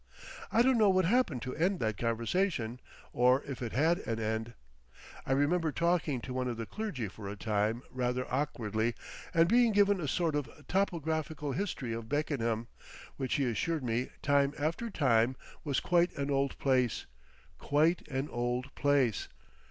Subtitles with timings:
[0.51, 2.79] I don't know what happened to end that conversation,
[3.13, 4.55] or if it had an end.
[5.27, 8.95] I remember talking to one of the clergy for a time rather awkwardly,
[9.31, 12.67] and being given a sort of topographical history of Beckenham,
[13.17, 17.05] which he assured me time after time was "Quite an old place.
[17.59, 19.27] Quite an old place."